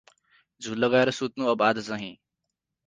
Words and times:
झुल 0.61 0.79
लगाएर 0.85 1.11
सुत्नु 1.19 1.47
अब 1.53 1.61
आज 1.69 1.85
चाहीं। 1.87 2.13